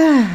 Ah, 0.00 0.26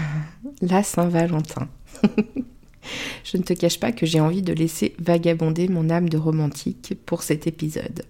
la 0.61 0.83
Saint-Valentin. 0.83 1.69
Je 3.23 3.37
ne 3.37 3.43
te 3.43 3.53
cache 3.53 3.79
pas 3.79 3.93
que 3.93 4.05
j'ai 4.05 4.19
envie 4.19 4.41
de 4.41 4.51
laisser 4.51 4.93
vagabonder 4.99 5.69
mon 5.69 5.89
âme 5.89 6.09
de 6.09 6.17
romantique 6.17 6.95
pour 7.05 7.23
cet 7.23 7.47
épisode. 7.47 8.03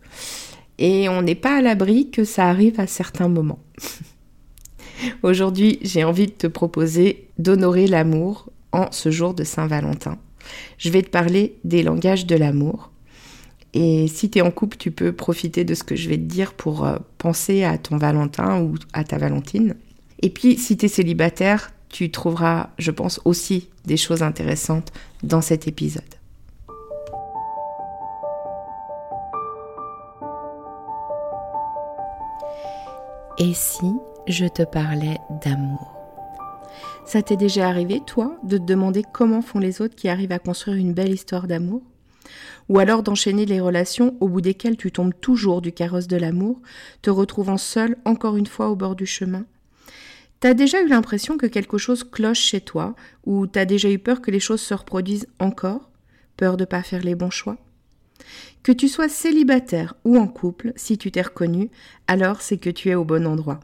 Et 0.80 1.08
on 1.10 1.22
n'est 1.22 1.36
pas 1.36 1.58
à 1.58 1.62
l'abri 1.62 2.10
que 2.10 2.24
ça 2.24 2.50
arrive 2.50 2.80
à 2.80 2.88
certains 2.88 3.28
moments. 3.28 3.60
Aujourd'hui, 5.24 5.78
j'ai 5.84 6.04
envie 6.04 6.26
de 6.26 6.32
te 6.32 6.48
proposer 6.48 7.28
d'honorer 7.38 7.86
l'amour 7.86 8.50
en 8.72 8.92
ce 8.92 9.12
jour 9.12 9.36
de 9.36 9.44
Saint-Valentin. 9.44 10.18
Je 10.80 10.90
vais 10.90 11.04
te 11.04 11.10
parler 11.10 11.60
des 11.64 11.84
langages 11.84 12.26
de 12.26 12.36
l'amour. 12.36 12.92
Et 13.76 14.08
si 14.08 14.32
tu 14.32 14.40
es 14.40 14.42
en 14.42 14.50
couple, 14.50 14.78
tu 14.78 14.90
peux 14.90 15.12
profiter 15.12 15.66
de 15.66 15.76
ce 15.76 15.84
que 15.84 15.96
je 15.96 16.10
vais 16.10 16.18
te 16.18 16.24
dire 16.24 16.54
pour 16.54 16.86
euh, 16.86 16.98
penser 17.20 17.64
à 17.64 17.78
ton 17.78 17.98
Valentin 17.98 18.62
ou 18.62 18.76
à 18.94 19.04
ta 19.04 19.20
Valentine. 19.20 19.76
Et 20.24 20.30
puis, 20.30 20.58
si 20.58 20.78
tu 20.78 20.86
es 20.86 20.88
célibataire, 20.88 21.72
tu 21.90 22.10
trouveras, 22.10 22.70
je 22.80 22.92
pense, 22.92 23.20
aussi 23.26 23.68
des 23.84 23.98
choses 23.98 24.24
intéressantes 24.24 24.94
dans 25.22 25.42
cet 25.42 25.68
épisode. 25.68 26.02
Et 33.38 33.54
si 33.54 33.86
je 34.26 34.46
te 34.46 34.64
parlais 34.64 35.18
d'amour? 35.44 35.94
Ça 37.06 37.22
t'est 37.22 37.36
déjà 37.36 37.68
arrivé, 37.68 38.02
toi, 38.08 38.38
de 38.44 38.58
te 38.58 38.64
demander 38.64 39.04
comment 39.12 39.42
font 39.42 39.60
les 39.60 39.82
autres 39.82 39.96
qui 39.96 40.08
arrivent 40.08 40.32
à 40.32 40.40
construire 40.40 40.78
une 40.78 40.94
belle 40.94 41.12
histoire 41.12 41.48
d'amour? 41.48 41.82
Ou 42.70 42.80
alors 42.80 43.04
d'enchaîner 43.04 43.46
les 43.46 43.60
relations 43.60 44.16
au 44.22 44.30
bout 44.30 44.40
desquelles 44.40 44.78
tu 44.78 44.90
tombes 44.90 45.14
toujours 45.20 45.62
du 45.62 45.74
carrosse 45.74 46.08
de 46.08 46.16
l'amour, 46.16 46.62
te 47.02 47.10
retrouvant 47.10 47.58
seul 47.58 47.98
encore 48.06 48.38
une 48.38 48.48
fois 48.48 48.70
au 48.70 48.78
bord 48.78 48.96
du 48.96 49.06
chemin? 49.06 49.44
T'as 50.44 50.54
déjà 50.54 50.82
eu 50.82 50.90
l'impression 50.90 51.38
que 51.38 51.46
quelque 51.46 51.78
chose 51.78 52.04
cloche 52.04 52.42
chez 52.42 52.60
toi, 52.60 52.98
ou 53.26 53.48
t'as 53.48 53.64
déjà 53.64 53.90
eu 53.90 53.98
peur 53.98 54.22
que 54.22 54.30
les 54.30 54.42
choses 54.42 54.60
se 54.60 54.74
reproduisent 54.74 55.30
encore? 55.40 55.90
Peur 56.36 56.58
de 56.58 56.66
pas 56.66 56.84
faire 56.84 57.02
les 57.02 57.16
bons 57.16 57.30
choix? 57.30 57.56
Que 58.62 58.74
tu 58.74 58.90
sois 58.90 59.08
célibataire 59.08 59.94
ou 60.04 60.18
en 60.18 60.28
couple, 60.28 60.74
si 60.76 60.98
tu 60.98 61.12
t'es 61.12 61.22
reconnu, 61.22 61.70
alors 62.08 62.42
c'est 62.42 62.58
que 62.58 62.70
tu 62.70 62.90
es 62.90 62.96
au 62.96 63.06
bon 63.06 63.26
endroit. 63.26 63.62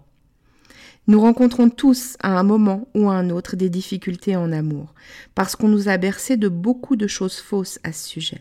Nous 1.08 1.20
rencontrons 1.20 1.70
tous 1.70 2.16
à 2.22 2.40
un 2.40 2.44
moment 2.44 2.88
ou 2.96 3.10
à 3.10 3.16
un 3.16 3.30
autre 3.30 3.58
des 3.58 3.70
difficultés 3.70 4.38
en 4.38 4.54
amour, 4.54 4.94
parce 5.36 5.58
qu'on 5.58 5.68
nous 5.68 5.90
a 5.90 5.98
bercé 5.98 6.38
de 6.38 6.48
beaucoup 6.48 6.96
de 6.96 7.08
choses 7.08 7.40
fausses 7.40 7.82
à 7.84 7.92
ce 7.92 8.08
sujet. 8.08 8.40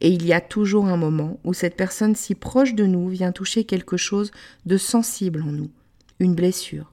Et 0.00 0.08
il 0.08 0.26
y 0.26 0.32
a 0.32 0.40
toujours 0.40 0.86
un 0.86 0.96
moment 0.96 1.38
où 1.44 1.54
cette 1.54 1.76
personne 1.76 2.16
si 2.16 2.34
proche 2.34 2.74
de 2.74 2.86
nous 2.86 3.08
vient 3.08 3.30
toucher 3.30 3.62
quelque 3.62 3.96
chose 3.96 4.32
de 4.66 4.76
sensible 4.76 5.42
en 5.42 5.52
nous, 5.52 5.70
une 6.18 6.34
blessure, 6.34 6.92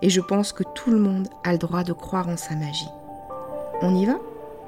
et 0.00 0.10
je 0.10 0.20
pense 0.20 0.52
que 0.52 0.62
tout 0.62 0.90
le 0.90 0.98
monde 0.98 1.28
a 1.44 1.52
le 1.52 1.58
droit 1.58 1.84
de 1.84 1.92
croire 1.92 2.28
en 2.28 2.36
sa 2.36 2.54
magie. 2.54 2.88
On 3.80 3.94
y 3.94 4.06
va? 4.06 4.18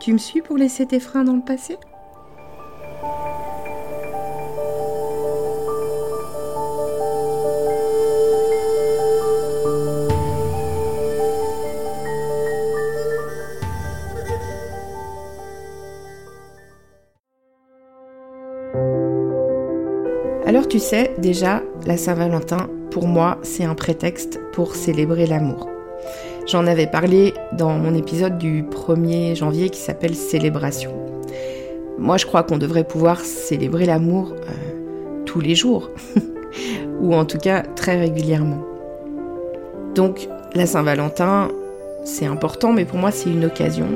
Tu 0.00 0.12
me 0.12 0.18
suis 0.18 0.42
pour 0.42 0.56
laisser 0.56 0.86
tes 0.86 1.00
freins 1.00 1.24
dans 1.24 1.34
le 1.34 1.42
passé? 1.42 1.78
Alors 20.46 20.68
tu 20.68 20.78
sais, 20.78 21.14
déjà, 21.18 21.62
la 21.86 21.96
Saint-Valentin, 21.96 22.68
pour 22.94 23.08
moi, 23.08 23.38
c'est 23.42 23.64
un 23.64 23.74
prétexte 23.74 24.40
pour 24.52 24.76
célébrer 24.76 25.26
l'amour. 25.26 25.68
J'en 26.46 26.64
avais 26.68 26.86
parlé 26.86 27.34
dans 27.52 27.72
mon 27.72 27.92
épisode 27.92 28.38
du 28.38 28.62
1er 28.62 29.34
janvier 29.34 29.68
qui 29.68 29.80
s'appelle 29.80 30.14
Célébration. 30.14 30.92
Moi, 31.98 32.18
je 32.18 32.24
crois 32.24 32.44
qu'on 32.44 32.56
devrait 32.56 32.84
pouvoir 32.84 33.18
célébrer 33.18 33.84
l'amour 33.84 34.32
euh, 34.32 35.24
tous 35.24 35.40
les 35.40 35.56
jours, 35.56 35.90
ou 37.00 37.16
en 37.16 37.24
tout 37.24 37.38
cas 37.38 37.62
très 37.62 37.98
régulièrement. 37.98 38.64
Donc, 39.96 40.28
la 40.54 40.64
Saint-Valentin, 40.64 41.48
c'est 42.04 42.26
important, 42.26 42.72
mais 42.72 42.84
pour 42.84 42.98
moi, 42.98 43.10
c'est 43.10 43.28
une 43.28 43.46
occasion, 43.46 43.88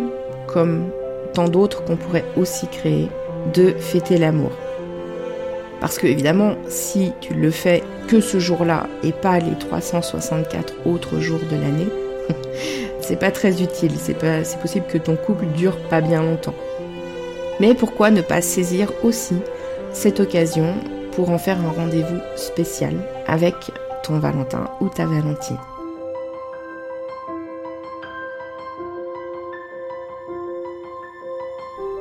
comme 0.49 0.87
tant 1.35 1.49
d'autres 1.49 1.85
qu'on 1.85 1.97
pourrait 1.97 2.25
aussi 2.37 2.67
créer, 2.67 3.09
de 3.55 3.75
fêter 3.79 4.19
l'amour. 4.19 4.51
Parce 5.81 5.99
que 5.99 6.07
évidemment, 6.07 6.55
si 6.69 7.13
tu 7.21 7.35
le 7.35 7.51
fais 7.51 7.83
que 8.09 8.21
ce 8.21 8.39
jour-là 8.39 8.87
et 9.03 9.13
pas 9.13 9.39
les 9.39 9.57
364 9.59 10.87
autres 10.87 11.21
jours 11.21 11.41
de 11.51 11.57
l'année, 11.57 11.89
c'est 13.01 13.19
pas 13.19 13.31
très 13.31 13.63
utile. 13.63 13.93
C'est 13.97 14.19
possible 14.61 14.87
que 14.87 14.99
ton 14.99 15.17
couple 15.17 15.47
dure 15.57 15.77
pas 15.89 16.01
bien 16.01 16.23
longtemps. 16.23 16.55
Mais 17.61 17.75
pourquoi 17.75 18.11
ne 18.11 18.23
pas 18.23 18.41
saisir 18.41 18.93
aussi 19.03 19.37
cette 19.93 20.21
occasion 20.21 20.75
pour 21.13 21.31
en 21.31 21.39
faire 21.39 21.59
un 21.61 21.71
rendez-vous 21.71 22.21
spécial 22.37 22.95
avec 23.27 23.55
ton 24.03 24.19
Valentin 24.19 24.65
ou 24.81 24.89
ta 24.89 25.07
Valentine? 25.07 25.59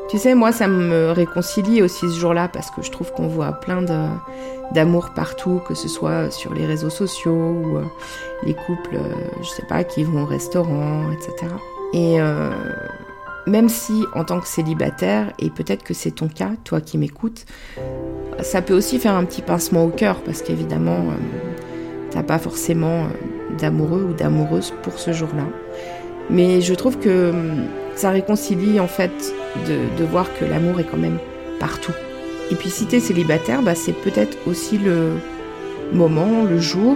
Tu 0.09 0.17
sais, 0.17 0.35
moi, 0.35 0.53
ça 0.53 0.69
me 0.69 1.11
réconcilie 1.11 1.81
aussi 1.81 2.09
ce 2.09 2.17
jour-là 2.17 2.47
parce 2.47 2.71
que 2.71 2.81
je 2.81 2.91
trouve 2.91 3.11
qu'on 3.11 3.27
voit 3.27 3.51
plein 3.51 3.83
d'amour 4.71 5.09
partout, 5.13 5.61
que 5.67 5.73
ce 5.73 5.89
soit 5.89 6.31
sur 6.31 6.53
les 6.53 6.65
réseaux 6.65 6.89
sociaux 6.89 7.33
ou 7.33 7.77
euh, 7.77 7.83
les 8.43 8.53
couples, 8.53 8.95
euh, 8.95 9.13
je 9.41 9.49
sais 9.49 9.65
pas, 9.67 9.83
qui 9.83 10.05
vont 10.05 10.23
au 10.23 10.25
restaurant, 10.25 11.11
etc. 11.11 11.53
Et 11.93 12.21
euh, 12.21 12.51
même 13.47 13.67
si 13.67 14.05
en 14.15 14.23
tant 14.23 14.39
que 14.39 14.47
célibataire, 14.47 15.33
et 15.39 15.49
peut-être 15.49 15.83
que 15.83 15.93
c'est 15.93 16.11
ton 16.11 16.29
cas, 16.29 16.51
toi 16.63 16.79
qui 16.79 16.97
m'écoutes, 16.97 17.45
ça 18.41 18.61
peut 18.61 18.75
aussi 18.75 18.99
faire 18.99 19.13
un 19.13 19.25
petit 19.25 19.41
pincement 19.41 19.83
au 19.83 19.89
cœur 19.89 20.21
parce 20.21 20.41
qu'évidemment, 20.41 21.07
t'as 22.11 22.23
pas 22.23 22.39
forcément 22.39 23.07
d'amoureux 23.57 24.07
ou 24.09 24.13
d'amoureuse 24.13 24.73
pour 24.83 24.99
ce 24.99 25.11
jour-là. 25.11 25.43
Mais 26.29 26.61
je 26.61 26.73
trouve 26.73 26.97
que 26.97 27.33
ça 27.97 28.11
réconcilie 28.11 28.79
en 28.79 28.87
fait 28.87 29.11
de, 29.67 30.03
voir 30.05 30.27
que 30.37 30.45
l'amour 30.45 30.79
est 30.79 30.83
quand 30.83 30.97
même 30.97 31.17
partout. 31.59 31.93
Et 32.51 32.55
puis 32.55 32.69
si 32.69 32.85
t'es 32.85 32.99
célibataire, 32.99 33.61
bah, 33.61 33.75
c'est 33.75 33.93
peut-être 33.93 34.37
aussi 34.47 34.77
le 34.77 35.13
moment, 35.91 36.43
le 36.43 36.59
jour 36.59 36.95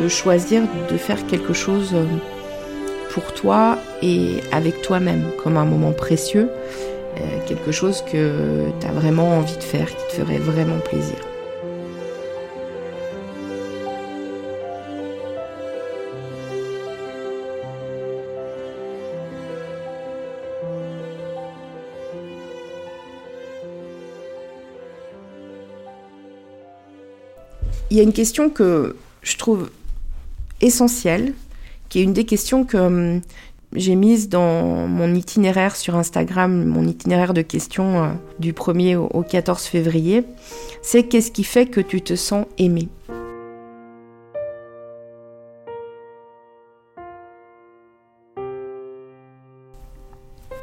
de 0.00 0.08
choisir 0.08 0.62
de 0.90 0.96
faire 0.96 1.26
quelque 1.26 1.52
chose 1.52 1.90
euh, 1.94 2.04
pour 3.10 3.34
toi 3.34 3.78
et 4.00 4.40
avec 4.50 4.80
toi-même, 4.80 5.24
comme 5.42 5.56
un 5.56 5.66
moment 5.66 5.92
précieux, 5.92 6.48
euh, 7.18 7.20
quelque 7.46 7.72
chose 7.72 8.02
que 8.10 8.64
tu 8.80 8.86
as 8.86 8.92
vraiment 8.92 9.36
envie 9.36 9.56
de 9.56 9.62
faire, 9.62 9.86
qui 9.86 10.16
te 10.16 10.22
ferait 10.22 10.38
vraiment 10.38 10.78
plaisir. 10.78 11.16
Il 27.92 27.96
y 27.96 28.00
a 28.00 28.04
une 28.04 28.14
question 28.14 28.48
que 28.48 28.96
je 29.20 29.36
trouve 29.36 29.70
essentielle, 30.62 31.34
qui 31.90 32.00
est 32.00 32.02
une 32.02 32.14
des 32.14 32.24
questions 32.24 32.64
que 32.64 32.78
hum, 32.78 33.20
j'ai 33.74 33.96
mise 33.96 34.30
dans 34.30 34.88
mon 34.88 35.14
itinéraire 35.14 35.76
sur 35.76 35.94
Instagram, 35.94 36.64
mon 36.64 36.86
itinéraire 36.86 37.34
de 37.34 37.42
questions 37.42 38.02
euh, 38.02 38.08
du 38.38 38.54
1er 38.54 38.96
au 38.96 39.22
14 39.22 39.64
février, 39.64 40.24
c'est 40.80 41.02
qu'est-ce 41.02 41.30
qui 41.30 41.44
fait 41.44 41.66
que 41.66 41.82
tu 41.82 42.00
te 42.00 42.16
sens 42.16 42.46
aimé? 42.56 42.88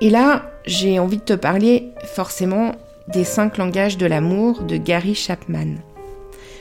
Et 0.01 0.09
là, 0.09 0.49
j'ai 0.65 0.97
envie 0.97 1.17
de 1.17 1.21
te 1.21 1.33
parler 1.33 1.89
forcément 2.15 2.71
des 3.07 3.23
cinq 3.23 3.57
langages 3.57 3.99
de 3.99 4.07
l'amour 4.07 4.63
de 4.63 4.77
Gary 4.77 5.13
Chapman. 5.13 5.75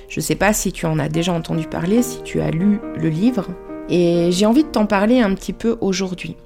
Je 0.08 0.20
ne 0.20 0.22
sais 0.22 0.34
pas 0.34 0.52
si 0.52 0.72
tu 0.72 0.86
en 0.86 0.98
as 0.98 1.08
déjà 1.08 1.32
entendu 1.32 1.66
parler, 1.66 2.02
si 2.02 2.22
tu 2.22 2.40
as 2.40 2.50
lu 2.50 2.80
le 2.96 3.08
livre, 3.08 3.46
et 3.90 4.30
j'ai 4.32 4.46
envie 4.46 4.64
de 4.64 4.68
t'en 4.68 4.86
parler 4.86 5.20
un 5.20 5.34
petit 5.34 5.52
peu 5.52 5.76
aujourd'hui. 5.80 6.36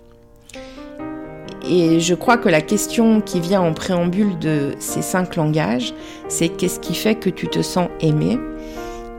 Et 1.68 2.00
je 2.00 2.14
crois 2.14 2.38
que 2.38 2.48
la 2.48 2.60
question 2.60 3.20
qui 3.20 3.38
vient 3.38 3.60
en 3.60 3.72
préambule 3.72 4.36
de 4.40 4.74
ces 4.80 5.00
cinq 5.00 5.36
langages, 5.36 5.94
c'est 6.28 6.48
qu'est-ce 6.48 6.80
qui 6.80 6.94
fait 6.94 7.14
que 7.14 7.30
tu 7.30 7.46
te 7.46 7.62
sens 7.62 7.88
aimé? 8.00 8.38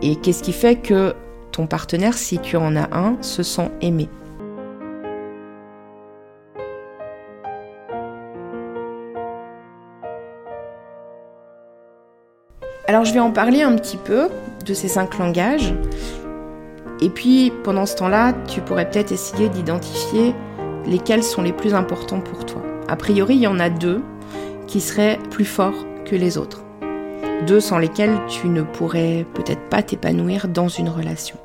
Et 0.02 0.18
qu'est-ce 0.18 0.44
qui 0.44 0.52
fait 0.52 0.76
que 0.76 1.14
ton 1.54 1.66
partenaire, 1.68 2.16
si 2.16 2.40
tu 2.40 2.58
en 2.58 2.76
as 2.76 2.90
un, 2.94 3.18
se 3.22 3.44
sent 3.44 3.70
aimé? 3.82 4.10
Alors 12.86 13.06
je 13.06 13.14
vais 13.14 13.20
en 13.20 13.32
parler 13.32 13.62
un 13.62 13.76
petit 13.78 13.96
peu 13.96 14.28
de 14.66 14.74
ces 14.74 14.90
cinq 14.90 15.18
langages. 15.18 15.74
Et 17.00 17.10
puis 17.10 17.52
pendant 17.64 17.86
ce 17.86 17.96
temps-là, 17.96 18.34
tu 18.48 18.60
pourrais 18.60 18.90
peut-être 18.90 19.14
essayer 19.14 19.48
d'identifier 19.48 20.36
lesquels 20.86 21.24
sont 21.24 21.42
les 21.42 21.54
plus 21.54 21.74
importants 21.74 22.20
pour 22.20 22.46
toi. 22.46 22.62
A 22.90 22.98
priori, 22.98 23.36
il 23.36 23.42
y 23.42 23.48
en 23.48 23.60
a 23.60 23.70
deux 23.70 24.02
qui 24.68 24.82
seraient 24.82 25.18
plus 25.32 25.46
forts 25.46 25.86
que 26.04 26.16
les 26.18 26.38
autres. 26.38 26.64
Deux 27.48 27.62
sans 27.62 27.78
lesquels 27.78 28.20
tu 28.28 28.48
ne 28.48 28.64
pourrais 28.64 29.26
peut-être 29.34 29.70
pas 29.70 29.82
t'épanouir 29.82 30.50
dans 30.50 30.68
une 30.68 30.90
relation. 30.90 31.38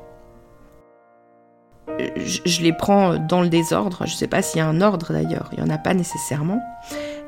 Je, 2.17 2.61
les 2.61 2.71
prends 2.73 3.17
dans 3.17 3.41
le 3.41 3.49
désordre, 3.49 4.03
je 4.05 4.13
ne 4.13 4.17
sais 4.17 4.27
pas 4.27 4.41
s'il 4.41 4.59
y 4.59 4.61
a 4.61 4.67
un 4.67 4.79
ordre 4.79 5.11
d'ailleurs, 5.11 5.49
il 5.51 5.61
n'y 5.61 5.69
en 5.69 5.73
a 5.73 5.77
pas 5.77 5.93
nécessairement. 5.93 6.61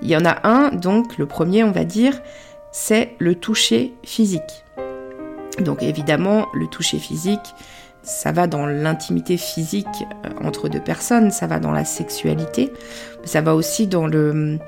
Il 0.02 0.10
y 0.10 0.16
en 0.16 0.24
a 0.26 0.48
un, 0.48 0.70
donc 0.70 1.18
le 1.18 1.26
premier 1.26 1.64
on 1.66 1.72
va 1.72 1.84
dire, 1.84 2.22
c'est 2.72 3.16
le 3.20 3.36
toucher 3.36 3.94
physique. 4.04 4.64
Donc 5.60 5.84
évidemment, 5.84 6.48
le 6.54 6.68
toucher 6.68 6.98
physique, 6.98 7.54
ça 8.04 8.32
va 8.32 8.48
dans 8.48 8.66
l'intimité 8.66 9.38
physique 9.38 9.88
euh, 10.26 10.30
entre 10.44 10.70
deux 10.70 10.80
personnes, 10.80 11.32
ça 11.32 11.48
va 11.48 11.60
dans 11.60 11.72
la 11.72 11.86
sexualité, 11.86 12.72
ça 13.24 13.42
va 13.42 13.56
aussi 13.56 13.88
dans 13.88 14.08
le, 14.08 14.60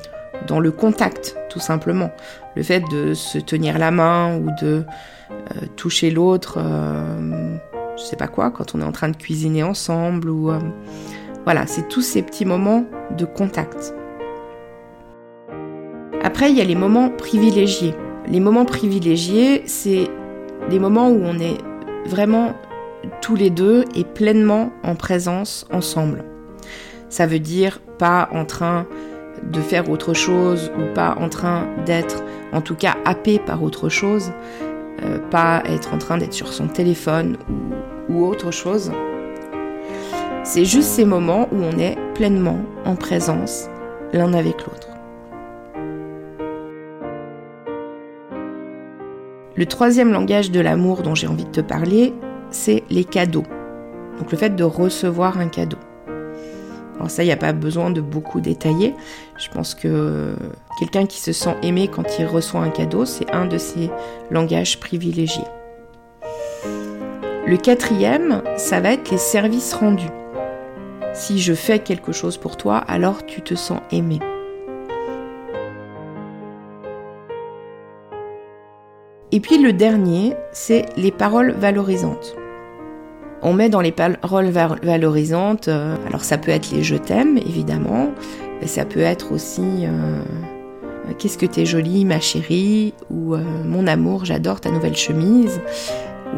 contact, 0.71 1.35
tout 1.49 1.59
simplement. 1.59 2.11
Le 2.55 2.63
fait 2.63 2.83
de 2.91 3.13
se 3.13 3.39
tenir 3.39 3.79
la 3.79 3.91
main 3.91 4.37
ou 4.37 4.49
de 4.61 4.83
euh, 5.31 5.65
toucher 5.75 6.11
l'autre, 6.11 6.57
euh, 6.59 7.57
je 7.97 8.03
sais 8.03 8.17
pas 8.17 8.27
quoi, 8.27 8.51
quand 8.51 8.75
on 8.75 8.81
est 8.81 8.85
en 8.85 8.91
train 8.91 9.09
de 9.09 9.17
cuisiner 9.17 9.63
ensemble 9.63 10.29
ou. 10.29 10.51
voilà, 11.43 11.67
c'est 11.67 11.87
tous 11.87 12.01
ces 12.01 12.21
petits 12.21 12.45
moments 12.45 12.85
de 13.17 13.25
contact. 13.25 13.93
Après, 16.23 16.49
il 16.49 16.57
y 16.57 16.61
a 16.61 16.63
les 16.63 16.75
moments 16.75 17.09
privilégiés. 17.09 17.93
Les 18.27 18.39
moments 18.39 18.63
privilégiés, 18.63 19.63
c'est 19.65 20.07
les 20.69 20.79
moments 20.79 21.09
où 21.09 21.21
on 21.21 21.37
est 21.37 21.57
vraiment 22.05 22.53
tous 23.21 23.35
les 23.35 23.49
deux 23.49 23.83
et 23.93 24.05
pleinement 24.05 24.71
en 24.83 24.95
présence 24.95 25.65
ensemble. 25.71 26.23
Ça 27.09 27.27
veut 27.27 27.39
dire 27.39 27.81
pas 27.99 28.29
en 28.31 28.45
train 28.45 28.87
de 29.43 29.59
faire 29.59 29.89
autre 29.89 30.13
chose 30.13 30.71
ou 30.77 30.93
pas 30.93 31.17
en 31.19 31.27
train 31.27 31.67
d'être 31.85 32.23
en 32.53 32.61
tout 32.61 32.75
cas 32.75 32.95
happé 33.03 33.39
par 33.39 33.61
autre 33.61 33.89
chose, 33.89 34.31
euh, 35.03 35.19
pas 35.29 35.61
être 35.65 35.93
en 35.93 35.97
train 35.97 36.17
d'être 36.17 36.33
sur 36.33 36.47
son 36.47 36.67
téléphone 36.67 37.37
ou, 38.09 38.13
ou 38.13 38.25
autre 38.25 38.51
chose. 38.51 38.91
C'est 40.45 40.65
juste 40.65 40.87
ces 40.87 41.05
moments 41.05 41.49
où 41.51 41.57
on 41.57 41.77
est 41.77 41.97
pleinement 42.15 42.59
en 42.85 42.95
présence 42.95 43.67
l'un 44.13 44.33
avec 44.33 44.65
l'autre. 44.65 44.92
Le 49.55 49.67
troisième 49.67 50.11
langage 50.11 50.49
de 50.49 50.59
l'amour 50.59 51.03
dont 51.03 51.13
j'ai 51.13 51.27
envie 51.27 51.45
de 51.45 51.51
te 51.51 51.61
parler, 51.61 52.11
c'est 52.49 52.83
les 52.89 53.03
cadeaux. 53.03 53.43
Donc 54.17 54.31
le 54.31 54.37
fait 54.37 54.55
de 54.55 54.63
recevoir 54.63 55.37
un 55.37 55.47
cadeau. 55.47 55.77
Alors 56.95 57.11
ça, 57.11 57.23
il 57.23 57.27
n'y 57.27 57.33
a 57.33 57.37
pas 57.37 57.53
besoin 57.53 57.91
de 57.91 58.01
beaucoup 58.01 58.41
détailler. 58.41 58.95
Je 59.37 59.49
pense 59.49 59.75
que 59.75 60.35
quelqu'un 60.79 61.05
qui 61.05 61.19
se 61.19 61.33
sent 61.33 61.55
aimé 61.61 61.87
quand 61.87 62.17
il 62.17 62.25
reçoit 62.25 62.61
un 62.61 62.69
cadeau, 62.69 63.05
c'est 63.05 63.31
un 63.31 63.45
de 63.45 63.59
ses 63.59 63.91
langages 64.31 64.79
privilégiés. 64.79 65.43
Le 67.45 67.57
quatrième, 67.57 68.41
ça 68.57 68.79
va 68.79 68.93
être 68.93 69.11
les 69.11 69.17
services 69.19 69.73
rendus. 69.73 70.09
Si 71.13 71.39
je 71.39 71.53
fais 71.53 71.77
quelque 71.77 72.11
chose 72.11 72.37
pour 72.37 72.57
toi, 72.57 72.77
alors 72.77 73.23
tu 73.25 73.41
te 73.41 73.53
sens 73.53 73.81
aimé. 73.91 74.19
Et 79.33 79.39
puis 79.39 79.57
le 79.57 79.73
dernier, 79.73 80.35
c'est 80.51 80.85
les 80.95 81.09
paroles 81.09 81.53
valorisantes. 81.53 82.35
On 83.41 83.51
met 83.51 83.67
dans 83.67 83.81
les 83.81 83.91
paroles 83.91 84.51
valorisantes, 84.51 85.69
euh, 85.69 85.95
alors 86.07 86.23
ça 86.23 86.37
peut 86.37 86.51
être 86.51 86.69
les 86.69 86.83
je 86.83 86.95
t'aime 86.95 87.39
évidemment, 87.39 88.11
mais 88.61 88.67
ça 88.67 88.85
peut 88.85 88.99
être 88.99 89.31
aussi 89.31 89.87
euh, 89.87 89.89
euh, 89.89 91.13
qu'est-ce 91.17 91.39
que 91.39 91.47
t'es 91.47 91.65
jolie 91.65 92.05
ma 92.05 92.19
chérie, 92.19 92.93
ou 93.09 93.35
mon 93.65 93.87
amour 93.87 94.23
j'adore 94.23 94.61
ta 94.61 94.69
nouvelle 94.69 94.95
chemise, 94.95 95.59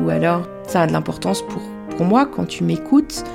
ou 0.01 0.09
alors 0.09 0.43
ça 0.65 0.83
a 0.83 0.87
de 0.87 0.93
l'importance 0.93 1.41
pour, 1.41 1.63
pour 1.97 2.05
moi 2.05 2.25
quand 2.25 2.45
tu 2.45 2.63
m'écoutes, 2.63 3.25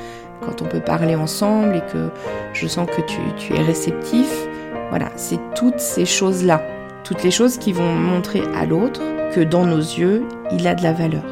quand 0.40 0.62
on 0.62 0.64
peut 0.64 0.80
parler 0.80 1.16
ensemble 1.16 1.76
et 1.76 1.92
que 1.92 2.08
je 2.54 2.66
sens 2.66 2.88
que 2.88 3.02
tu 3.02 3.54
es 3.54 3.62
réceptif. 3.62 4.48
Voilà, 4.88 5.10
c'est 5.16 5.38
toutes 5.54 5.80
ces 5.80 6.06
choses-là, 6.06 6.62
toutes 7.04 7.22
les 7.22 7.30
choses 7.30 7.58
qui 7.58 7.72
vont 7.72 7.92
montrer 7.92 8.42
à 8.54 8.66
l'autre 8.66 9.00
que 9.32 9.40
dans 9.40 9.64
nos 9.64 9.78
yeux, 9.78 10.24
il 10.52 10.66
a 10.66 10.74
de 10.74 10.82
la 10.82 10.92
valeur. 10.92 11.24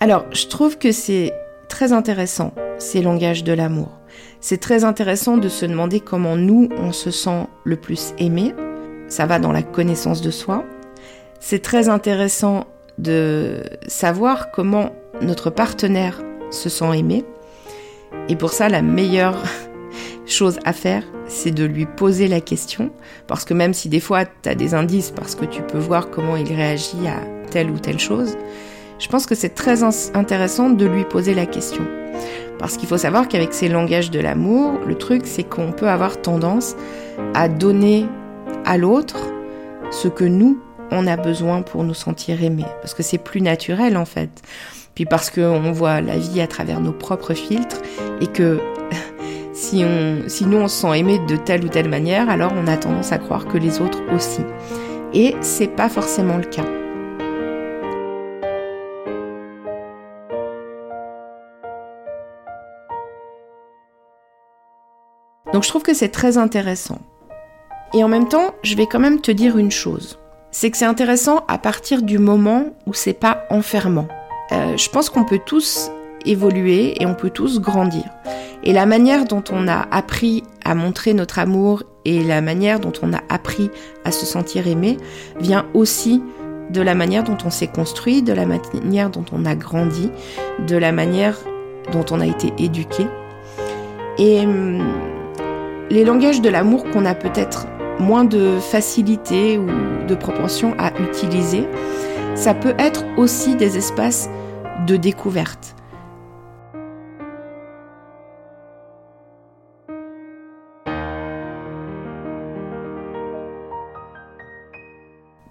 Alors, 0.00 0.26
je 0.32 0.46
trouve 0.46 0.78
que 0.78 0.92
c'est 0.92 1.32
très 1.68 1.92
intéressant, 1.92 2.54
ces 2.78 3.02
langages 3.02 3.42
de 3.42 3.52
l'amour. 3.52 3.98
C'est 4.40 4.58
très 4.58 4.84
intéressant 4.84 5.36
de 5.36 5.48
se 5.48 5.66
demander 5.66 6.00
comment 6.00 6.36
nous, 6.36 6.68
on 6.78 6.92
se 6.92 7.10
sent 7.10 7.46
le 7.64 7.76
plus 7.76 8.14
aimé. 8.18 8.54
Ça 9.08 9.26
va 9.26 9.38
dans 9.38 9.52
la 9.52 9.62
connaissance 9.62 10.22
de 10.22 10.30
soi. 10.30 10.64
C'est 11.40 11.62
très 11.62 11.88
intéressant 11.88 12.66
de 12.98 13.62
savoir 13.86 14.50
comment 14.50 14.90
notre 15.22 15.50
partenaire 15.50 16.20
se 16.50 16.68
sent 16.68 16.98
aimé. 16.98 17.24
Et 18.28 18.36
pour 18.36 18.52
ça, 18.52 18.68
la 18.68 18.82
meilleure 18.82 19.42
chose 20.26 20.58
à 20.64 20.72
faire, 20.72 21.04
c'est 21.26 21.50
de 21.50 21.64
lui 21.64 21.86
poser 21.86 22.28
la 22.28 22.40
question. 22.40 22.90
Parce 23.26 23.44
que 23.44 23.54
même 23.54 23.74
si 23.74 23.88
des 23.88 24.00
fois, 24.00 24.24
tu 24.24 24.48
as 24.48 24.54
des 24.54 24.74
indices, 24.74 25.10
parce 25.10 25.34
que 25.34 25.44
tu 25.44 25.62
peux 25.62 25.78
voir 25.78 26.10
comment 26.10 26.36
il 26.36 26.52
réagit 26.52 27.06
à 27.06 27.20
telle 27.50 27.70
ou 27.70 27.78
telle 27.78 27.98
chose, 27.98 28.36
je 28.98 29.08
pense 29.08 29.26
que 29.26 29.34
c'est 29.34 29.54
très 29.54 29.82
intéressant 30.14 30.70
de 30.70 30.84
lui 30.84 31.04
poser 31.04 31.34
la 31.34 31.46
question. 31.46 31.84
Parce 32.58 32.76
qu'il 32.76 32.88
faut 32.88 32.98
savoir 32.98 33.28
qu'avec 33.28 33.54
ces 33.54 33.68
langages 33.68 34.10
de 34.10 34.18
l'amour, 34.18 34.80
le 34.84 34.96
truc, 34.96 35.22
c'est 35.24 35.44
qu'on 35.44 35.70
peut 35.70 35.88
avoir 35.88 36.20
tendance 36.20 36.74
à 37.34 37.48
donner 37.48 38.06
à 38.64 38.76
l'autre 38.76 39.18
ce 39.92 40.08
que 40.08 40.24
nous, 40.24 40.58
on 40.90 41.06
a 41.06 41.16
besoin 41.16 41.62
pour 41.62 41.84
nous 41.84 41.94
sentir 41.94 42.42
aimés. 42.42 42.64
Parce 42.80 42.94
que 42.94 43.02
c'est 43.02 43.18
plus 43.18 43.40
naturel 43.40 43.96
en 43.96 44.04
fait. 44.04 44.30
Puis 44.94 45.04
parce 45.04 45.30
qu'on 45.30 45.72
voit 45.72 46.00
la 46.00 46.18
vie 46.18 46.40
à 46.40 46.46
travers 46.46 46.80
nos 46.80 46.92
propres 46.92 47.34
filtres 47.34 47.80
et 48.20 48.26
que 48.26 48.58
si, 49.52 49.84
nous 49.84 50.56
on 50.56 50.68
se 50.68 50.80
sent 50.80 50.98
aimé 50.98 51.20
de 51.28 51.36
telle 51.36 51.64
ou 51.64 51.68
telle 51.68 51.88
manière, 51.88 52.28
alors 52.28 52.52
on 52.56 52.66
a 52.66 52.76
tendance 52.76 53.12
à 53.12 53.18
croire 53.18 53.46
que 53.46 53.58
les 53.58 53.80
autres 53.80 54.02
aussi. 54.14 54.42
Et 55.14 55.36
c'est 55.40 55.68
pas 55.68 55.88
forcément 55.88 56.36
le 56.36 56.44
cas. 56.44 56.64
Donc 65.52 65.62
je 65.62 65.68
trouve 65.68 65.82
que 65.82 65.94
c'est 65.94 66.10
très 66.10 66.36
intéressant. 66.38 66.98
Et 67.94 68.04
en 68.04 68.08
même 68.08 68.28
temps, 68.28 68.54
je 68.62 68.76
vais 68.76 68.86
quand 68.86 68.98
même 68.98 69.20
te 69.20 69.30
dire 69.30 69.56
une 69.56 69.70
chose 69.70 70.18
c'est 70.50 70.70
que 70.70 70.76
c'est 70.76 70.84
intéressant 70.84 71.44
à 71.48 71.58
partir 71.58 72.02
du 72.02 72.18
moment 72.18 72.66
où 72.86 72.94
c'est 72.94 73.12
pas 73.12 73.44
enfermant. 73.50 74.08
Euh, 74.52 74.76
je 74.76 74.88
pense 74.88 75.10
qu'on 75.10 75.24
peut 75.24 75.40
tous 75.44 75.90
évoluer 76.24 77.00
et 77.00 77.06
on 77.06 77.14
peut 77.14 77.30
tous 77.30 77.60
grandir. 77.60 78.04
Et 78.64 78.72
la 78.72 78.86
manière 78.86 79.24
dont 79.24 79.44
on 79.50 79.68
a 79.68 79.86
appris 79.90 80.42
à 80.64 80.74
montrer 80.74 81.14
notre 81.14 81.38
amour 81.38 81.84
et 82.04 82.22
la 82.22 82.40
manière 82.40 82.80
dont 82.80 82.92
on 83.02 83.12
a 83.12 83.20
appris 83.28 83.70
à 84.04 84.10
se 84.10 84.26
sentir 84.26 84.66
aimé 84.66 84.96
vient 85.40 85.66
aussi 85.74 86.22
de 86.70 86.80
la 86.80 86.94
manière 86.94 87.24
dont 87.24 87.38
on 87.44 87.50
s'est 87.50 87.68
construit, 87.68 88.22
de 88.22 88.32
la 88.32 88.46
manière 88.46 89.10
dont 89.10 89.24
on 89.32 89.44
a 89.46 89.54
grandi, 89.54 90.10
de 90.66 90.76
la 90.76 90.92
manière 90.92 91.38
dont 91.92 92.04
on 92.10 92.20
a 92.20 92.26
été 92.26 92.52
éduqué. 92.58 93.06
Et 94.18 94.40
hum, 94.40 94.82
les 95.90 96.04
langages 96.04 96.40
de 96.40 96.48
l'amour 96.48 96.84
qu'on 96.90 97.06
a 97.06 97.14
peut-être 97.14 97.66
moins 98.00 98.24
de 98.24 98.58
facilité 98.60 99.58
ou 99.58 99.66
de 100.06 100.14
propension 100.14 100.74
à 100.78 100.92
utiliser, 101.00 101.66
ça 102.34 102.54
peut 102.54 102.74
être 102.78 103.04
aussi 103.16 103.56
des 103.56 103.76
espaces 103.76 104.28
de 104.86 104.96
découverte. 104.96 105.74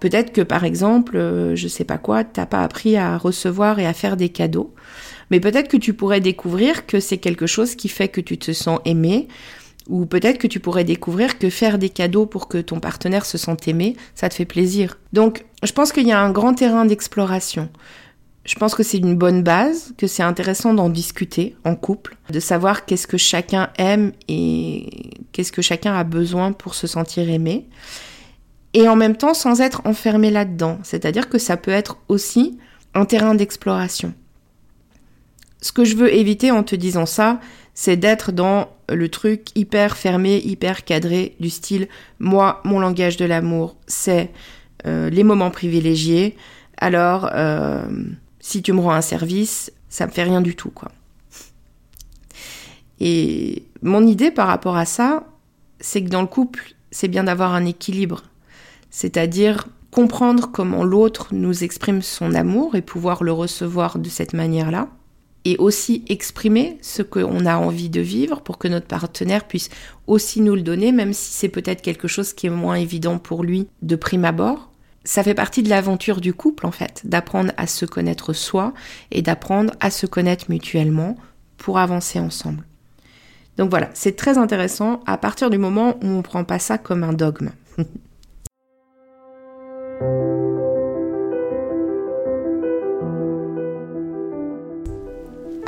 Peut-être 0.00 0.32
que 0.32 0.40
par 0.40 0.64
exemple, 0.64 1.16
euh, 1.16 1.56
je 1.56 1.66
sais 1.66 1.84
pas 1.84 1.98
quoi, 1.98 2.22
t'as 2.22 2.46
pas 2.46 2.62
appris 2.62 2.96
à 2.96 3.18
recevoir 3.18 3.78
et 3.80 3.86
à 3.86 3.92
faire 3.92 4.16
des 4.16 4.28
cadeaux. 4.28 4.74
Mais 5.30 5.40
peut-être 5.40 5.68
que 5.68 5.76
tu 5.76 5.92
pourrais 5.92 6.20
découvrir 6.20 6.86
que 6.86 7.00
c'est 7.00 7.18
quelque 7.18 7.46
chose 7.46 7.74
qui 7.74 7.88
fait 7.88 8.08
que 8.08 8.20
tu 8.20 8.38
te 8.38 8.52
sens 8.52 8.78
aimé, 8.84 9.28
ou 9.88 10.06
peut-être 10.06 10.38
que 10.38 10.46
tu 10.46 10.60
pourrais 10.60 10.84
découvrir 10.84 11.38
que 11.38 11.50
faire 11.50 11.78
des 11.78 11.88
cadeaux 11.88 12.26
pour 12.26 12.48
que 12.48 12.58
ton 12.58 12.78
partenaire 12.78 13.24
se 13.24 13.38
sente 13.38 13.66
aimé, 13.66 13.96
ça 14.14 14.28
te 14.28 14.34
fait 14.34 14.44
plaisir. 14.44 14.98
Donc, 15.12 15.44
je 15.62 15.72
pense 15.72 15.92
qu'il 15.92 16.06
y 16.06 16.12
a 16.12 16.20
un 16.20 16.30
grand 16.30 16.54
terrain 16.54 16.84
d'exploration. 16.84 17.70
Je 18.44 18.54
pense 18.54 18.74
que 18.74 18.82
c'est 18.82 18.98
une 18.98 19.16
bonne 19.16 19.42
base, 19.42 19.92
que 19.98 20.06
c'est 20.06 20.22
intéressant 20.22 20.72
d'en 20.72 20.88
discuter 20.88 21.56
en 21.64 21.74
couple, 21.74 22.16
de 22.30 22.40
savoir 22.40 22.86
qu'est-ce 22.86 23.06
que 23.06 23.18
chacun 23.18 23.70
aime 23.76 24.12
et 24.26 25.10
qu'est-ce 25.32 25.52
que 25.52 25.62
chacun 25.62 25.94
a 25.94 26.04
besoin 26.04 26.52
pour 26.52 26.74
se 26.74 26.86
sentir 26.86 27.28
aimé. 27.28 27.66
Et 28.74 28.88
en 28.88 28.96
même 28.96 29.16
temps 29.16 29.34
sans 29.34 29.60
être 29.60 29.82
enfermé 29.84 30.30
là-dedans. 30.30 30.78
C'est-à-dire 30.82 31.28
que 31.28 31.38
ça 31.38 31.56
peut 31.56 31.70
être 31.70 31.98
aussi 32.08 32.58
un 32.94 33.04
terrain 33.04 33.34
d'exploration. 33.34 34.14
Ce 35.60 35.72
que 35.72 35.84
je 35.84 35.96
veux 35.96 36.14
éviter 36.14 36.50
en 36.50 36.62
te 36.62 36.76
disant 36.76 37.06
ça, 37.06 37.40
c'est 37.80 37.96
d'être 37.96 38.32
dans 38.32 38.70
le 38.88 39.08
truc 39.08 39.56
hyper 39.56 39.96
fermé, 39.96 40.38
hyper 40.38 40.84
cadré, 40.84 41.36
du 41.38 41.48
style 41.48 41.86
moi, 42.18 42.60
mon 42.64 42.80
langage 42.80 43.16
de 43.16 43.24
l'amour, 43.24 43.76
c'est 43.86 44.32
euh, 44.84 45.08
les 45.10 45.22
moments 45.22 45.52
privilégiés. 45.52 46.36
Alors, 46.76 47.30
euh, 47.32 47.86
si 48.40 48.62
tu 48.62 48.72
me 48.72 48.80
rends 48.80 48.94
un 48.94 49.00
service, 49.00 49.72
ça 49.88 50.08
me 50.08 50.10
fait 50.10 50.24
rien 50.24 50.40
du 50.40 50.56
tout, 50.56 50.70
quoi. 50.70 50.90
Et 52.98 53.62
mon 53.80 54.04
idée 54.04 54.32
par 54.32 54.48
rapport 54.48 54.76
à 54.76 54.84
ça, 54.84 55.28
c'est 55.78 56.02
que 56.02 56.08
dans 56.08 56.22
le 56.22 56.26
couple, 56.26 56.74
c'est 56.90 57.06
bien 57.06 57.22
d'avoir 57.22 57.54
un 57.54 57.64
équilibre. 57.64 58.24
C'est-à-dire 58.90 59.68
comprendre 59.92 60.50
comment 60.50 60.82
l'autre 60.82 61.28
nous 61.30 61.62
exprime 61.62 62.02
son 62.02 62.34
amour 62.34 62.74
et 62.74 62.82
pouvoir 62.82 63.22
le 63.22 63.30
recevoir 63.30 64.00
de 64.00 64.08
cette 64.08 64.32
manière-là 64.32 64.88
et 65.48 65.56
aussi 65.56 66.04
exprimer 66.10 66.76
ce 66.82 67.00
qu'on 67.00 67.46
a 67.46 67.56
envie 67.56 67.88
de 67.88 68.02
vivre 68.02 68.42
pour 68.42 68.58
que 68.58 68.68
notre 68.68 68.86
partenaire 68.86 69.46
puisse 69.48 69.70
aussi 70.06 70.42
nous 70.42 70.54
le 70.54 70.60
donner, 70.60 70.92
même 70.92 71.14
si 71.14 71.32
c'est 71.32 71.48
peut-être 71.48 71.80
quelque 71.80 72.06
chose 72.06 72.34
qui 72.34 72.48
est 72.48 72.50
moins 72.50 72.74
évident 72.74 73.18
pour 73.18 73.42
lui 73.42 73.66
de 73.80 73.96
prime 73.96 74.26
abord. 74.26 74.70
Ça 75.04 75.22
fait 75.22 75.32
partie 75.32 75.62
de 75.62 75.70
l'aventure 75.70 76.20
du 76.20 76.34
couple, 76.34 76.66
en 76.66 76.70
fait, 76.70 77.00
d'apprendre 77.04 77.52
à 77.56 77.66
se 77.66 77.86
connaître 77.86 78.34
soi 78.34 78.74
et 79.10 79.22
d'apprendre 79.22 79.72
à 79.80 79.90
se 79.90 80.04
connaître 80.04 80.50
mutuellement 80.50 81.16
pour 81.56 81.78
avancer 81.78 82.20
ensemble. 82.20 82.66
Donc 83.56 83.70
voilà, 83.70 83.88
c'est 83.94 84.16
très 84.16 84.36
intéressant 84.36 85.00
à 85.06 85.16
partir 85.16 85.48
du 85.48 85.56
moment 85.56 85.96
où 86.02 86.08
on 86.08 86.18
ne 86.18 86.22
prend 86.22 86.44
pas 86.44 86.58
ça 86.58 86.76
comme 86.76 87.04
un 87.04 87.14
dogme. 87.14 87.52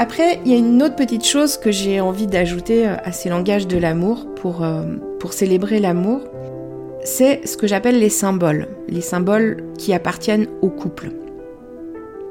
Après, 0.00 0.40
il 0.46 0.50
y 0.50 0.54
a 0.54 0.56
une 0.56 0.82
autre 0.82 0.96
petite 0.96 1.26
chose 1.26 1.58
que 1.58 1.70
j'ai 1.70 2.00
envie 2.00 2.26
d'ajouter 2.26 2.88
euh, 2.88 2.96
à 3.04 3.12
ces 3.12 3.28
langages 3.28 3.66
de 3.66 3.76
l'amour 3.76 4.26
pour, 4.34 4.64
euh, 4.64 4.82
pour 5.18 5.34
célébrer 5.34 5.78
l'amour, 5.78 6.22
c'est 7.04 7.46
ce 7.46 7.58
que 7.58 7.66
j'appelle 7.66 7.98
les 7.98 8.08
symboles, 8.08 8.68
les 8.88 9.02
symboles 9.02 9.62
qui 9.76 9.92
appartiennent 9.92 10.46
au 10.62 10.70
couple. 10.70 11.10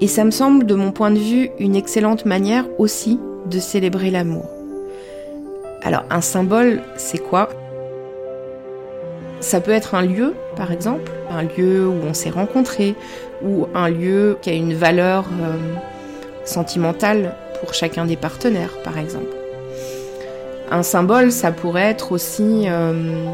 Et 0.02 0.08
ça 0.08 0.24
me 0.24 0.32
semble, 0.32 0.66
de 0.66 0.74
mon 0.74 0.92
point 0.92 1.12
de 1.12 1.20
vue, 1.20 1.52
une 1.60 1.76
excellente 1.76 2.26
manière 2.26 2.66
aussi 2.80 3.20
de 3.46 3.60
célébrer 3.60 4.10
l'amour. 4.10 4.50
Alors, 5.84 6.06
un 6.10 6.22
symbole, 6.22 6.82
c'est 6.98 7.20
quoi? 7.20 7.50
Ça 9.42 9.62
peut 9.62 9.74
être 9.74 9.94
un 9.94 10.02
lieu, 10.02 10.34
par 10.56 10.72
exemple, 10.72 11.12
un 11.30 11.44
lieu 11.44 11.88
où 11.88 11.98
on 12.10 12.16
s'est 12.16 12.32
rencontrés, 12.32 12.96
ou 13.44 13.68
un 13.76 13.90
lieu 13.90 14.40
qui 14.42 14.50
a 14.50 14.54
une 14.54 14.74
valeur 14.74 15.26
euh, 15.40 15.56
sentimentale 16.46 17.36
pour 17.60 17.74
chacun 17.74 18.06
des 18.06 18.16
partenaires, 18.16 18.78
par 18.84 18.98
exemple. 18.98 19.36
Un 20.72 20.84
symbole, 20.84 21.32
ça 21.32 21.52
pourrait 21.52 21.90
être 21.90 22.12
aussi 22.12 22.66
euh, 22.68 23.26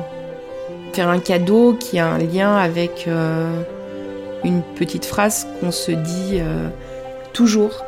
faire 0.93 1.09
un 1.09 1.19
cadeau 1.19 1.73
qui 1.73 1.99
a 1.99 2.07
un 2.07 2.17
lien 2.17 2.55
avec 2.55 3.05
euh, 3.07 3.61
une 4.43 4.61
petite 4.61 5.05
phrase 5.05 5.45
qu'on 5.59 5.71
se 5.71 5.91
dit 5.91 6.39
euh, 6.39 6.69
toujours. 7.33 7.83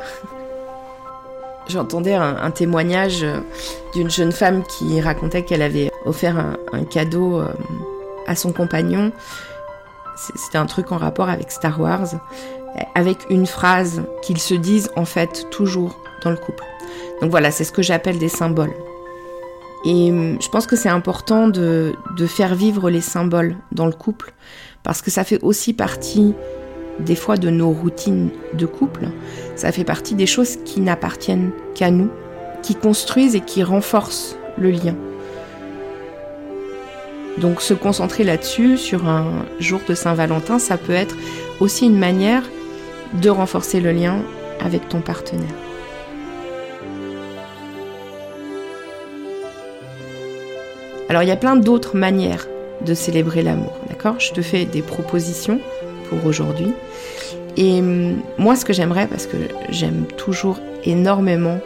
J'entendais 1.68 2.14
un, 2.14 2.50
témoignage 2.50 3.26
d'une 3.92 4.10
jeune 4.10 4.32
femme 4.32 4.62
qui 4.64 5.02
racontait 5.02 5.42
qu'elle 5.42 5.60
avait 5.60 5.90
offert 6.06 6.56
un 6.72 6.84
cadeau 6.84 7.42
à 8.26 8.34
son 8.34 8.52
compagnon. 8.52 9.12
C'était 10.34 10.56
un 10.56 10.64
truc 10.64 10.92
en 10.92 10.96
rapport 10.96 11.28
avec 11.28 11.50
Star 11.50 11.78
Wars, 11.78 12.06
avec 12.94 13.18
une 13.28 13.46
phrase 13.46 14.02
qu'ils 14.22 14.38
se 14.38 14.54
disent 14.54 14.90
en 14.96 15.04
fait 15.04 15.50
toujours 15.50 15.94
le 16.30 16.36
couple. 16.36 16.64
Donc 17.20 17.30
voilà, 17.30 17.50
c'est 17.50 17.64
ce 17.64 17.72
que 17.72 17.82
j'appelle 17.82 18.18
des 18.18 18.28
symboles. 18.28 18.72
Et 19.84 20.10
hum, 20.10 20.38
je 20.40 20.48
pense 20.48 20.66
que 20.66 20.76
c'est 20.76 20.88
important 20.88 21.48
de, 21.48 21.94
faire 22.26 22.54
vivre 22.54 22.90
les 22.90 23.00
symboles 23.00 23.56
dans 23.72 23.86
le 23.86 23.92
couple, 23.92 24.32
parce 24.82 25.02
que 25.02 25.10
ça 25.10 25.24
fait 25.24 25.42
aussi 25.42 25.72
partie 25.72 26.34
des 26.98 27.14
fois 27.14 27.36
de 27.36 27.48
nos 27.48 27.70
routines 27.70 28.30
de 28.54 28.66
couple, 28.66 29.08
ça 29.54 29.70
fait 29.70 29.84
partie 29.84 30.16
des 30.16 30.26
choses 30.26 30.56
qui 30.64 30.80
n'appartiennent 30.80 31.52
qu'à 31.74 31.92
nous, 31.92 32.10
qui 32.62 32.74
construisent 32.74 33.36
et 33.36 33.40
qui 33.40 33.62
renforcent 33.62 34.36
le 34.58 34.70
lien. 34.70 34.96
Donc 37.38 37.60
se 37.60 37.72
concentrer 37.72 38.24
là-dessus, 38.24 38.76
sur 38.76 39.06
un 39.06 39.44
jour 39.60 39.80
de 39.88 39.94
Saint-Valentin, 39.94 40.58
ça 40.58 40.76
peut 40.76 40.92
être 40.92 41.16
aussi 41.60 41.86
une 41.86 41.98
manière 41.98 42.42
de 43.22 43.30
renforcer 43.30 43.80
le 43.80 43.92
lien 43.92 44.16
avec 44.60 44.88
ton 44.88 45.00
partenaire. 45.00 45.67
Alors 51.08 51.22
il 51.22 51.28
y 51.28 51.32
a 51.32 51.36
plein 51.36 51.56
d'autres 51.56 51.96
manières 51.96 52.46
de 52.84 52.94
célébrer 52.94 53.42
l'amour, 53.42 53.72
d'accord? 53.88 54.20
Je 54.20 54.32
te 54.32 54.42
fais 54.42 54.64
des 54.64 54.82
propositions 54.82 55.60
pour 56.08 56.24
aujourd'hui. 56.26 56.72
Et 57.56 57.80
hum, 57.80 58.20
moi, 58.36 58.56
ce 58.56 58.64
que 58.64 58.72
j'aimerais, 58.72 59.06
parce 59.06 59.26
que 59.26 59.36
j'aime 59.68 60.04
toujours 60.16 60.60
énormément 60.84 61.58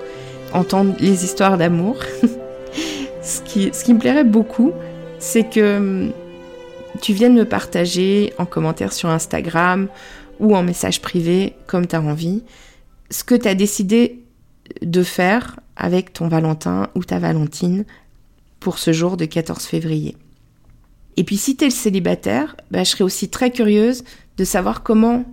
entendre 0.53 0.95
les 1.01 1.25
histoires 1.25 1.59
d'amour, 1.59 1.97
ce, 3.23 3.41
qui, 3.43 3.71
me 3.93 3.99
plairait 3.99 4.25
beaucoup, 4.25 4.73
c'est 5.19 5.45
que 5.45 5.77
hum, 5.77 6.13
tu 7.01 7.13
viennes 7.13 7.35
me 7.35 7.45
partager 7.45 8.33
en 8.39 8.47
commentaire 8.47 8.93
sur 8.93 9.09
Instagram 9.09 9.89
ou 10.41 10.57
en 10.57 10.63
message 10.63 11.03
privé, 11.03 11.55
comme 11.67 11.87
tu 11.87 11.97
as 11.97 12.01
envie, 12.01 12.43
ce 13.11 13.25
que 13.25 13.35
tu 13.35 13.49
as 13.49 13.55
décidé 13.55 14.21
de 14.81 15.03
faire 15.03 15.59
avec 15.77 16.13
ton 16.13 16.29
Valentin 16.29 16.89
ou 16.95 17.05
ta 17.05 17.19
Valentine 17.19 17.85
pour 18.62 18.78
ce 18.78 18.92
jour 18.92 19.16
de 19.16 19.25
14 19.25 19.64
février. 19.64 20.16
Et 21.16 21.25
puis 21.25 21.37
si 21.37 21.57
tu 21.57 21.64
es 21.64 21.69
le 21.69 21.75
célibataire, 21.75 22.57
bah, 22.71 22.85
je 22.85 22.90
serais 22.90 23.04
aussi 23.04 23.28
très 23.28 23.50
curieuse 23.50 24.04
de 24.37 24.45
savoir 24.45 24.83
comment 24.83 25.25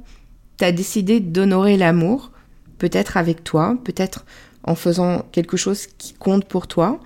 tu 0.57 0.65
as 0.65 0.71
décidé 0.71 1.19
d'honorer 1.19 1.77
l'amour, 1.77 2.31
peut-être 2.77 3.15
avec 3.17 3.43
toi, 3.43 3.77
peut-être 3.83 4.25
en 4.63 4.75
faisant 4.75 5.25
quelque 5.31 5.57
chose 5.57 5.87
qui 5.97 6.13
compte 6.13 6.45
pour 6.45 6.67
toi. 6.67 6.99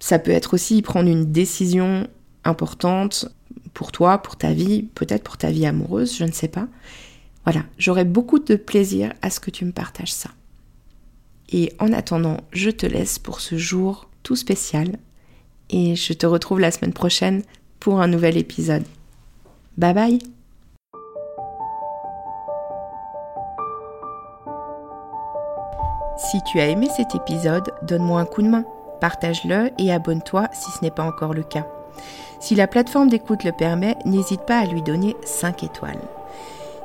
Ça 0.00 0.18
peut 0.18 0.32
être 0.32 0.54
aussi 0.54 0.82
prendre 0.82 1.08
une 1.08 1.30
décision 1.30 2.08
importante 2.44 3.28
pour 3.72 3.92
toi, 3.92 4.18
pour 4.18 4.36
ta 4.36 4.52
vie, 4.52 4.82
peut-être 4.94 5.22
pour 5.22 5.36
ta 5.36 5.50
vie 5.50 5.66
amoureuse, 5.66 6.16
je 6.16 6.24
ne 6.24 6.32
sais 6.32 6.48
pas. 6.48 6.66
Voilà, 7.44 7.64
j'aurais 7.78 8.04
beaucoup 8.04 8.38
de 8.38 8.56
plaisir 8.56 9.12
à 9.22 9.30
ce 9.30 9.38
que 9.38 9.50
tu 9.50 9.64
me 9.64 9.72
partages 9.72 10.12
ça. 10.12 10.30
Et 11.50 11.72
en 11.78 11.92
attendant, 11.92 12.38
je 12.52 12.70
te 12.70 12.86
laisse 12.86 13.18
pour 13.18 13.40
ce 13.40 13.56
jour 13.58 14.08
tout 14.22 14.36
spécial 14.36 14.98
et 15.72 15.96
je 15.96 16.12
te 16.12 16.26
retrouve 16.26 16.60
la 16.60 16.70
semaine 16.70 16.92
prochaine 16.92 17.42
pour 17.80 18.00
un 18.00 18.06
nouvel 18.06 18.36
épisode. 18.36 18.84
Bye 19.76 19.94
bye 19.94 20.18
Si 26.30 26.40
tu 26.42 26.60
as 26.60 26.68
aimé 26.68 26.88
cet 26.96 27.14
épisode, 27.14 27.72
donne-moi 27.82 28.20
un 28.20 28.24
coup 28.24 28.42
de 28.42 28.48
main, 28.48 28.64
partage-le 29.00 29.70
et 29.78 29.92
abonne-toi 29.92 30.48
si 30.52 30.70
ce 30.70 30.82
n'est 30.82 30.90
pas 30.90 31.04
encore 31.04 31.34
le 31.34 31.42
cas. 31.42 31.66
Si 32.38 32.54
la 32.54 32.66
plateforme 32.66 33.08
d'écoute 33.08 33.44
le 33.44 33.52
permet, 33.52 33.96
n'hésite 34.04 34.42
pas 34.42 34.58
à 34.58 34.66
lui 34.66 34.82
donner 34.82 35.16
5 35.24 35.64
étoiles. 35.64 36.00